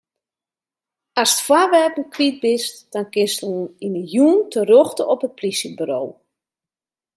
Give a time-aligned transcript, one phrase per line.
[1.21, 6.01] Ast foarwerpen kwyt bist, dan kinst oant yn 'e jûn terjochte op it plysjeburo.